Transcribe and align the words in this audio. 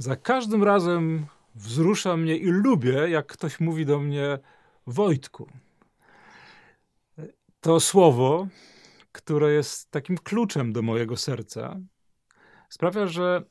Za 0.00 0.16
każdym 0.16 0.64
razem 0.64 1.26
wzrusza 1.54 2.16
mnie 2.16 2.36
i 2.36 2.46
lubię, 2.46 2.92
jak 2.92 3.26
ktoś 3.26 3.60
mówi 3.60 3.86
do 3.86 3.98
mnie 3.98 4.38
Wojtku. 4.86 5.50
To 7.60 7.80
słowo, 7.80 8.48
które 9.12 9.52
jest 9.52 9.90
takim 9.90 10.18
kluczem 10.18 10.72
do 10.72 10.82
mojego 10.82 11.16
serca, 11.16 11.80
sprawia, 12.68 13.06
że 13.06 13.44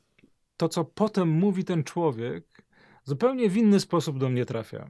to, 0.56 0.68
co 0.68 0.84
potem 0.84 1.28
mówi 1.28 1.64
ten 1.64 1.84
człowiek, 1.84 2.62
zupełnie 3.04 3.50
w 3.50 3.56
inny 3.56 3.80
sposób 3.80 4.18
do 4.18 4.28
mnie 4.28 4.46
trafia. 4.46 4.88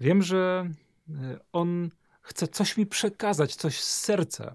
Wiem, 0.00 0.22
że 0.22 0.70
e, 1.10 1.38
on 1.52 1.90
chce 2.20 2.48
coś 2.48 2.76
mi 2.76 2.86
przekazać, 2.86 3.54
coś 3.56 3.80
z 3.80 4.00
serca, 4.00 4.54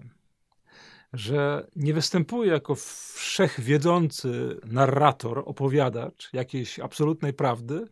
że 1.12 1.66
nie 1.76 1.94
występuje 1.94 2.50
jako 2.50 2.74
wszechwiedzący 3.14 4.60
narrator, 4.64 5.42
opowiadacz 5.46 6.32
jakiejś 6.32 6.78
absolutnej 6.78 7.32
prawdy, 7.32 7.88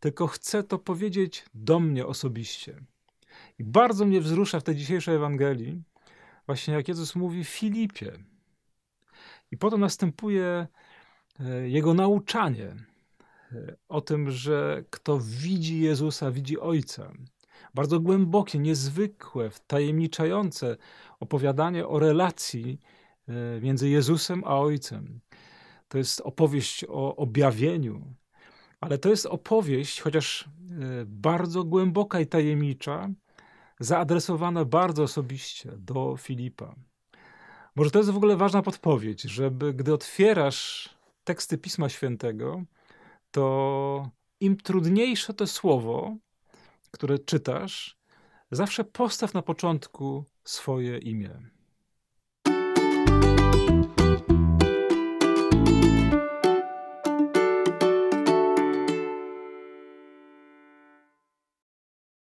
tylko 0.00 0.26
chce 0.26 0.62
to 0.62 0.78
powiedzieć 0.78 1.44
do 1.54 1.80
mnie 1.80 2.06
osobiście. 2.06 2.80
I 3.58 3.64
bardzo 3.64 4.04
mnie 4.04 4.20
wzrusza 4.20 4.60
w 4.60 4.62
tej 4.62 4.76
dzisiejszej 4.76 5.16
Ewangelii, 5.16 5.82
właśnie 6.46 6.74
jak 6.74 6.88
Jezus 6.88 7.14
mówi 7.14 7.44
Filipie. 7.44 8.12
I 9.50 9.56
potem 9.56 9.80
następuje 9.80 10.66
e, 11.40 11.68
jego 11.68 11.94
nauczanie 11.94 12.76
e, 13.52 13.76
o 13.88 14.00
tym, 14.00 14.30
że 14.30 14.84
kto 14.90 15.18
widzi 15.22 15.80
Jezusa, 15.80 16.30
widzi 16.30 16.60
Ojca. 16.60 17.12
Bardzo 17.78 18.00
głębokie, 18.00 18.58
niezwykłe, 18.58 19.50
tajemniczające 19.66 20.76
opowiadanie 21.20 21.86
o 21.86 21.98
relacji 21.98 22.80
e, 23.28 23.60
między 23.60 23.88
Jezusem 23.88 24.42
a 24.44 24.58
Ojcem. 24.58 25.20
To 25.88 25.98
jest 25.98 26.20
opowieść 26.20 26.84
o 26.88 27.16
objawieniu, 27.16 28.14
ale 28.80 28.98
to 28.98 29.08
jest 29.08 29.26
opowieść, 29.26 30.00
chociaż 30.00 30.48
bardzo 31.06 31.64
głęboka 31.64 32.20
i 32.20 32.26
tajemnicza, 32.26 33.08
zaadresowana 33.80 34.64
bardzo 34.64 35.02
osobiście 35.02 35.72
do 35.76 36.16
Filipa. 36.16 36.74
Może 37.76 37.90
to 37.90 37.98
jest 37.98 38.10
w 38.10 38.16
ogóle 38.16 38.36
ważna 38.36 38.62
podpowiedź, 38.62 39.22
żeby 39.22 39.74
gdy 39.74 39.94
otwierasz 39.94 40.90
teksty 41.24 41.58
Pisma 41.58 41.88
Świętego, 41.88 42.62
to 43.30 44.10
im 44.40 44.56
trudniejsze 44.56 45.34
to 45.34 45.46
słowo, 45.46 46.16
które 46.90 47.18
czytasz, 47.18 47.98
zawsze 48.50 48.84
postaw 48.84 49.34
na 49.34 49.42
początku 49.42 50.24
swoje 50.44 50.98
imię. 50.98 51.50